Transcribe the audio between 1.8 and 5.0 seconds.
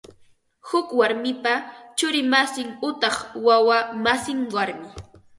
churi masin utaq wawa masin warmi